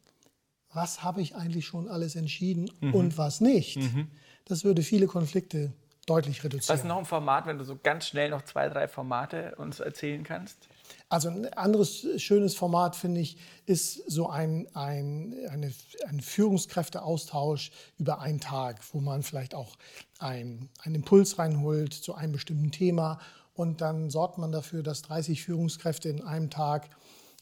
was 0.76 1.02
habe 1.02 1.20
ich 1.20 1.34
eigentlich 1.34 1.66
schon 1.66 1.88
alles 1.88 2.14
entschieden 2.14 2.70
mhm. 2.80 2.94
und 2.94 3.18
was 3.18 3.40
nicht. 3.40 3.78
Mhm. 3.78 4.08
Das 4.44 4.62
würde 4.62 4.82
viele 4.82 5.06
Konflikte 5.06 5.72
deutlich 6.06 6.44
reduzieren. 6.44 6.72
Was 6.72 6.84
ist 6.84 6.88
noch 6.88 6.98
ein 6.98 7.04
Format, 7.04 7.46
wenn 7.46 7.58
du 7.58 7.64
so 7.64 7.76
ganz 7.82 8.06
schnell 8.06 8.30
noch 8.30 8.42
zwei, 8.42 8.68
drei 8.68 8.86
Formate 8.86 9.56
uns 9.56 9.80
erzählen 9.80 10.22
kannst? 10.22 10.68
Also 11.08 11.28
ein 11.28 11.52
anderes 11.54 12.06
schönes 12.22 12.54
Format, 12.54 12.94
finde 12.94 13.20
ich, 13.20 13.38
ist 13.64 14.08
so 14.08 14.28
ein, 14.28 14.68
ein, 14.74 15.34
eine, 15.50 15.72
ein 16.06 16.20
Führungskräfteaustausch 16.20 17.72
über 17.98 18.20
einen 18.20 18.40
Tag, 18.40 18.80
wo 18.92 19.00
man 19.00 19.24
vielleicht 19.24 19.54
auch 19.54 19.76
ein, 20.18 20.68
einen 20.82 20.96
Impuls 20.96 21.38
reinholt 21.38 21.92
zu 21.92 22.14
einem 22.14 22.32
bestimmten 22.32 22.70
Thema 22.70 23.18
und 23.54 23.80
dann 23.80 24.10
sorgt 24.10 24.38
man 24.38 24.52
dafür, 24.52 24.82
dass 24.82 25.02
30 25.02 25.42
Führungskräfte 25.42 26.08
in 26.08 26.22
einem 26.22 26.50
Tag 26.50 26.90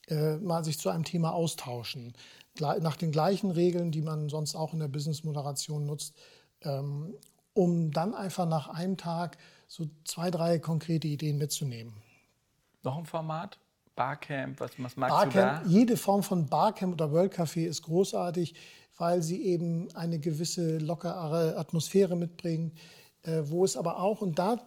äh, 0.09 0.37
mal 0.37 0.65
sich 0.65 0.79
zu 0.79 0.91
einem 0.91 1.05
Thema 1.05 1.33
austauschen 1.33 2.15
nach 2.61 2.97
den 2.97 3.11
gleichen 3.11 3.51
Regeln, 3.51 3.91
die 3.91 4.03
man 4.03 4.29
sonst 4.29 4.55
auch 4.55 4.73
in 4.73 4.79
der 4.79 4.89
Business-Moderation 4.89 5.87
nutzt, 5.87 6.15
ähm, 6.63 7.15
um 7.53 7.91
dann 7.91 8.15
einfach 8.15 8.47
nach 8.47 8.69
einem 8.69 8.97
Tag 8.97 9.39
so 9.67 9.87
zwei, 10.05 10.31
drei 10.31 10.59
konkrete 10.59 11.09
Ideen 11.09 11.39
mitzunehmen. 11.39 11.95
Noch 12.83 12.99
ein 12.99 13.07
Format? 13.07 13.59
Barcamp, 13.97 14.61
was, 14.61 14.73
was 14.79 14.97
magst 14.97 15.15
Barcamp, 15.15 15.63
du 15.63 15.69
da? 15.69 15.71
Jede 15.71 15.97
Form 15.97 16.23
von 16.23 16.47
Barcamp 16.47 16.95
oder 16.95 17.13
World 17.13 17.33
Café 17.33 17.67
ist 17.67 17.83
großartig, 17.83 18.55
weil 18.99 19.23
sie 19.23 19.43
eben 19.43 19.89
eine 19.95 20.19
gewisse 20.19 20.79
lockere 20.79 21.57
Atmosphäre 21.57 22.17
mitbringen, 22.17 22.73
äh, 23.23 23.43
wo 23.45 23.65
es 23.65 23.77
aber 23.77 24.01
auch, 24.01 24.21
und 24.21 24.39
da 24.39 24.61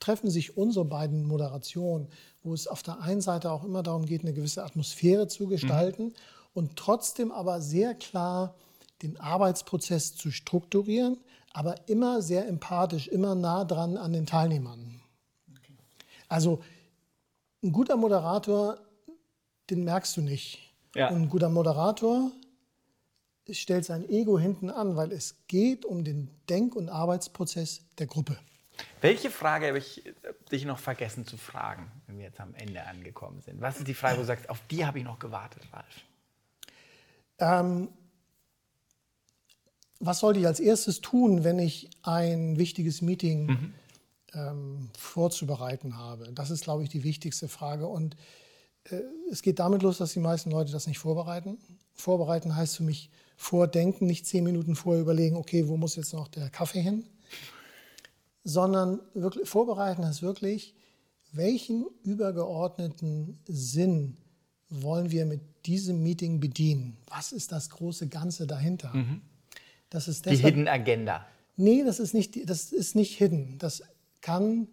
treffen 0.00 0.30
sich 0.30 0.56
unsere 0.56 0.84
beiden 0.84 1.24
Moderationen, 1.24 2.08
wo 2.42 2.54
es 2.54 2.66
auf 2.66 2.82
der 2.82 3.00
einen 3.00 3.20
Seite 3.20 3.50
auch 3.50 3.64
immer 3.64 3.82
darum 3.82 4.06
geht, 4.06 4.22
eine 4.22 4.32
gewisse 4.32 4.64
Atmosphäre 4.64 5.28
zu 5.28 5.46
gestalten 5.46 6.04
mhm 6.04 6.14
und 6.58 6.74
trotzdem 6.74 7.30
aber 7.30 7.60
sehr 7.60 7.94
klar 7.94 8.56
den 9.02 9.18
Arbeitsprozess 9.20 10.16
zu 10.16 10.32
strukturieren, 10.32 11.16
aber 11.52 11.88
immer 11.88 12.20
sehr 12.20 12.48
empathisch, 12.48 13.06
immer 13.06 13.36
nah 13.36 13.64
dran 13.64 13.96
an 13.96 14.12
den 14.12 14.26
Teilnehmern. 14.26 15.00
Also 16.28 16.60
ein 17.62 17.70
guter 17.70 17.96
Moderator, 17.96 18.76
den 19.70 19.84
merkst 19.84 20.16
du 20.16 20.20
nicht. 20.20 20.58
Ja. 20.96 21.10
Und 21.10 21.22
ein 21.22 21.28
guter 21.28 21.48
Moderator 21.48 22.32
stellt 23.48 23.84
sein 23.84 24.08
Ego 24.08 24.36
hinten 24.36 24.68
an, 24.68 24.96
weil 24.96 25.12
es 25.12 25.36
geht 25.46 25.84
um 25.84 26.02
den 26.02 26.28
Denk- 26.48 26.74
und 26.74 26.88
Arbeitsprozess 26.88 27.82
der 27.98 28.08
Gruppe. 28.08 28.36
Welche 29.00 29.30
Frage 29.30 29.68
habe 29.68 29.78
ich 29.78 30.02
dich 30.50 30.64
noch 30.64 30.80
vergessen 30.80 31.24
zu 31.24 31.36
fragen, 31.36 31.88
wenn 32.08 32.18
wir 32.18 32.24
jetzt 32.24 32.40
am 32.40 32.54
Ende 32.54 32.84
angekommen 32.84 33.42
sind? 33.42 33.60
Was 33.60 33.78
ist 33.78 33.86
die 33.86 33.94
Frage, 33.94 34.16
wo 34.16 34.22
du 34.22 34.26
sagst, 34.26 34.50
auf 34.50 34.60
die 34.70 34.84
habe 34.84 34.98
ich 34.98 35.04
noch 35.04 35.20
gewartet, 35.20 35.62
Ralf? 35.72 35.86
Ähm, 37.38 37.88
was 40.00 40.20
sollte 40.20 40.40
ich 40.40 40.46
als 40.46 40.60
erstes 40.60 41.00
tun, 41.00 41.44
wenn 41.44 41.58
ich 41.58 41.90
ein 42.02 42.56
wichtiges 42.56 43.02
Meeting 43.02 43.46
mhm. 43.46 43.74
ähm, 44.34 44.90
vorzubereiten 44.96 45.96
habe? 45.96 46.32
Das 46.32 46.50
ist, 46.50 46.64
glaube 46.64 46.84
ich, 46.84 46.88
die 46.88 47.02
wichtigste 47.02 47.48
Frage. 47.48 47.88
Und 47.88 48.16
äh, 48.84 49.00
es 49.30 49.42
geht 49.42 49.58
damit 49.58 49.82
los, 49.82 49.98
dass 49.98 50.12
die 50.12 50.20
meisten 50.20 50.50
Leute 50.50 50.72
das 50.72 50.86
nicht 50.86 50.98
vorbereiten. 50.98 51.58
Vorbereiten 51.94 52.54
heißt 52.54 52.76
für 52.76 52.84
mich 52.84 53.10
vordenken, 53.36 54.06
nicht 54.06 54.26
zehn 54.26 54.44
Minuten 54.44 54.76
vorher 54.76 55.02
überlegen, 55.02 55.36
okay, 55.36 55.68
wo 55.68 55.76
muss 55.76 55.96
jetzt 55.96 56.12
noch 56.12 56.28
der 56.28 56.50
Kaffee 56.50 56.80
hin? 56.80 57.04
Sondern 58.44 59.00
wirklich, 59.14 59.48
vorbereiten 59.48 60.04
heißt 60.04 60.22
wirklich, 60.22 60.74
welchen 61.32 61.86
übergeordneten 62.02 63.38
Sinn 63.46 64.16
wollen 64.70 65.10
wir 65.10 65.26
mit 65.26 65.40
diesem 65.66 66.02
Meeting 66.02 66.40
bedienen? 66.40 66.96
Was 67.08 67.32
ist 67.32 67.52
das 67.52 67.70
große 67.70 68.08
Ganze 68.08 68.46
dahinter? 68.46 68.92
Mhm. 68.94 69.22
Das 69.90 70.08
ist 70.08 70.26
deshalb, 70.26 70.40
die 70.40 70.44
Hidden 70.44 70.68
Agenda. 70.68 71.26
Nee, 71.56 71.82
das 71.84 71.98
ist 71.98 72.14
nicht, 72.14 72.48
das 72.48 72.72
ist 72.72 72.94
nicht 72.94 73.16
hidden. 73.16 73.56
Das 73.58 73.82
kann 74.20 74.68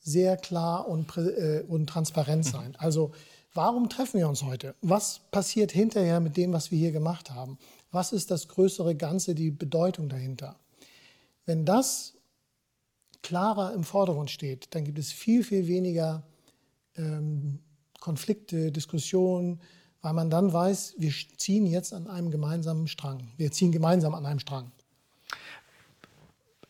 sehr 0.00 0.36
klar 0.36 0.88
und, 0.88 1.16
äh, 1.16 1.64
und 1.66 1.86
transparent 1.86 2.44
sein. 2.44 2.70
Mhm. 2.70 2.76
Also, 2.78 3.12
warum 3.52 3.88
treffen 3.88 4.18
wir 4.18 4.28
uns 4.28 4.42
heute? 4.42 4.74
Was 4.82 5.20
passiert 5.30 5.72
hinterher 5.72 6.20
mit 6.20 6.36
dem, 6.36 6.52
was 6.52 6.70
wir 6.70 6.78
hier 6.78 6.92
gemacht 6.92 7.30
haben? 7.30 7.58
Was 7.90 8.12
ist 8.12 8.30
das 8.30 8.48
größere 8.48 8.94
Ganze, 8.94 9.34
die 9.34 9.50
Bedeutung 9.50 10.08
dahinter? 10.08 10.56
Wenn 11.46 11.64
das 11.64 12.14
klarer 13.22 13.72
im 13.72 13.84
Vordergrund 13.84 14.30
steht, 14.30 14.74
dann 14.74 14.84
gibt 14.84 14.98
es 14.98 15.12
viel, 15.12 15.44
viel 15.44 15.66
weniger 15.66 16.22
ähm, 16.96 17.60
Konflikte, 18.04 18.70
Diskussionen, 18.70 19.60
weil 20.02 20.12
man 20.12 20.28
dann 20.28 20.52
weiß, 20.52 20.96
wir 20.98 21.10
ziehen 21.38 21.64
jetzt 21.64 21.94
an 21.94 22.06
einem 22.06 22.30
gemeinsamen 22.30 22.86
Strang. 22.86 23.30
Wir 23.38 23.50
ziehen 23.50 23.72
gemeinsam 23.72 24.14
an 24.14 24.26
einem 24.26 24.40
Strang. 24.40 24.70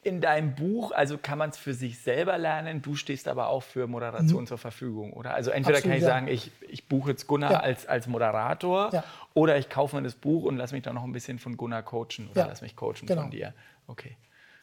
In 0.04 0.20
deinem 0.20 0.54
Buch, 0.54 0.92
also 0.92 1.18
kann 1.18 1.38
man 1.38 1.50
es 1.50 1.56
für 1.56 1.74
sich 1.74 1.98
selber 1.98 2.38
lernen, 2.38 2.82
du 2.82 2.94
stehst 2.94 3.26
aber 3.26 3.48
auch 3.48 3.64
für 3.64 3.88
Moderation 3.88 4.42
mhm. 4.42 4.46
zur 4.46 4.58
Verfügung, 4.58 5.12
oder? 5.12 5.34
Also 5.34 5.50
entweder 5.50 5.78
Absolut, 5.78 5.90
kann 5.90 5.96
ich 5.98 6.02
ja. 6.04 6.08
sagen, 6.08 6.28
ich, 6.28 6.52
ich 6.68 6.86
buche 6.86 7.10
jetzt 7.10 7.26
Gunnar 7.26 7.50
ja. 7.50 7.58
als, 7.58 7.84
als 7.86 8.06
Moderator 8.06 8.90
ja. 8.92 9.02
oder 9.32 9.58
ich 9.58 9.68
kaufe 9.68 9.96
mir 9.96 10.02
das 10.02 10.14
Buch 10.14 10.44
und 10.44 10.56
lass 10.56 10.70
mich 10.70 10.82
dann 10.82 10.94
noch 10.94 11.02
ein 11.02 11.10
bisschen 11.10 11.40
von 11.40 11.56
Gunnar 11.56 11.82
coachen 11.82 12.28
oder 12.30 12.46
lass 12.46 12.62
mich 12.62 12.76
coachen 12.76 13.06
genau. 13.06 13.22
von 13.22 13.32
dir. 13.32 13.54
Okay. 13.88 14.16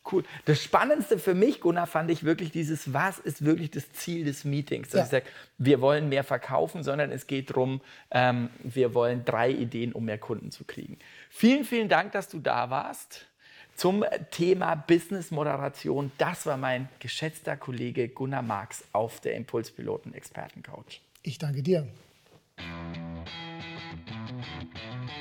Cool. 0.09 0.23
Das 0.45 0.61
Spannendste 0.61 1.19
für 1.19 1.35
mich, 1.35 1.61
Gunnar, 1.61 1.85
fand 1.85 2.09
ich 2.09 2.23
wirklich 2.23 2.51
dieses, 2.51 2.91
was 2.91 3.19
ist 3.19 3.45
wirklich 3.45 3.69
das 3.69 3.91
Ziel 3.93 4.25
des 4.25 4.45
Meetings? 4.45 4.89
Dass 4.89 4.99
ja. 4.99 5.03
ich 5.03 5.09
sage, 5.11 5.25
wir 5.57 5.79
wollen 5.79 6.09
mehr 6.09 6.23
verkaufen, 6.23 6.83
sondern 6.83 7.11
es 7.11 7.27
geht 7.27 7.51
darum, 7.51 7.81
ähm, 8.09 8.49
wir 8.63 8.95
wollen 8.95 9.25
drei 9.25 9.51
Ideen, 9.51 9.93
um 9.93 10.05
mehr 10.05 10.17
Kunden 10.17 10.51
zu 10.51 10.63
kriegen. 10.63 10.97
Vielen, 11.29 11.65
vielen 11.65 11.87
Dank, 11.87 12.13
dass 12.13 12.29
du 12.29 12.39
da 12.39 12.69
warst 12.69 13.27
zum 13.75 14.03
Thema 14.31 14.75
Business 14.75 15.31
Moderation. 15.31 16.11
Das 16.17 16.45
war 16.45 16.57
mein 16.57 16.89
geschätzter 16.99 17.55
Kollege 17.55 18.09
Gunnar 18.09 18.41
Marx 18.41 18.83
auf 18.91 19.21
der 19.21 19.35
Impulspiloten 19.35 20.13
Expertencouch. 20.13 21.01
Ich 21.23 21.37
danke 21.37 21.61
dir. 21.61 21.87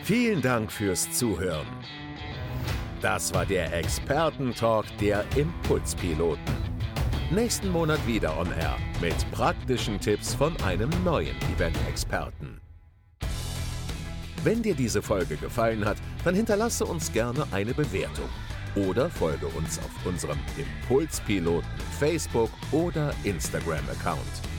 Vielen 0.02 0.42
Dank 0.42 0.72
fürs 0.72 1.10
Zuhören. 1.12 1.66
Das 3.00 3.33
war 3.33 3.47
der 3.47 3.73
Expertentalk 3.73 4.85
der 4.99 5.25
Impulspiloten. 5.35 6.54
Nächsten 7.30 7.71
Monat 7.71 8.04
wieder 8.07 8.38
on 8.38 8.49
Air 8.52 8.76
mit 9.00 9.14
praktischen 9.30 9.99
Tipps 9.99 10.35
von 10.35 10.54
einem 10.62 10.90
neuen 11.02 11.37
Event-Experten. 11.57 12.61
Wenn 14.45 14.62
dir 14.62 14.75
diese 14.75 15.00
Folge 15.00 15.37
gefallen 15.37 15.85
hat, 15.85 15.97
dann 16.25 16.35
hinterlasse 16.35 16.85
uns 16.85 17.11
gerne 17.12 17.47
eine 17.52 17.73
Bewertung. 17.73 18.28
oder 18.76 19.11
folge 19.11 19.47
uns 19.47 19.78
auf 19.78 20.07
unserem 20.07 20.38
Impulspiloten 20.57 21.69
Facebook 21.99 22.50
oder 22.71 23.12
Instagram-Account. 23.25 24.50